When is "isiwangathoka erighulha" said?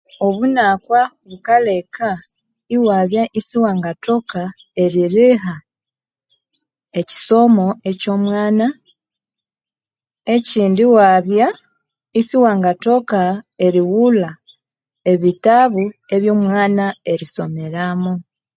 12.19-14.31